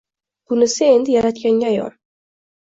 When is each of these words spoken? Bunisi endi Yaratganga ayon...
Bunisi 0.47 0.83
endi 0.95 1.15
Yaratganga 1.15 1.65
ayon... 1.71 1.93